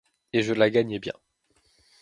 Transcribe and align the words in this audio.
Et 0.33 0.41
je 0.41 0.53
la 0.53 0.71
gagnais 0.71 0.97
bien. 0.97 1.13